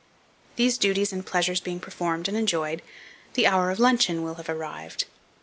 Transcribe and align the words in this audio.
THESE 0.55 0.79
DUTIES 0.79 1.13
AND 1.13 1.27
PLEASURES 1.27 1.59
BEING 1.59 1.79
PERFORMED 1.79 2.27
AND 2.27 2.35
ENJOYED, 2.35 2.81
the 3.35 3.45
hour 3.45 3.69
of 3.69 3.77
luncheon 3.77 4.23
will 4.23 4.33
have 4.41 4.49
arrived. 4.49 5.05